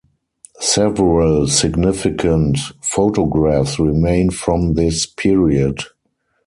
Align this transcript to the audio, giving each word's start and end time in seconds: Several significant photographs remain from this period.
Several 0.59 1.45
significant 1.45 2.57
photographs 2.81 3.77
remain 3.77 4.31
from 4.31 4.73
this 4.73 5.05
period. 5.05 5.83